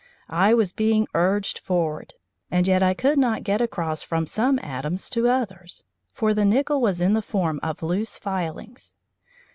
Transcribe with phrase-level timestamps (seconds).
[0.33, 2.15] I was being urged forward,
[2.49, 6.81] and yet I could not get across from some atoms to others, for the nickel
[6.81, 8.95] was in the form of loose filings.